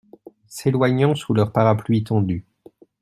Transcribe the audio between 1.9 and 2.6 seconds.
tendus.